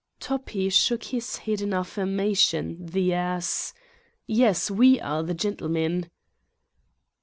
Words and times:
Toppi 0.19 0.69
shook 0.71 1.03
his 1.03 1.35
head 1.35 1.61
in 1.61 1.73
affirmation 1.75 2.83
the 2.83 3.13
ass: 3.13 3.71
"Yes, 4.25 4.71
we 4.71 4.99
are 4.99 5.21
the 5.21 5.35
gentlemen." 5.35 6.09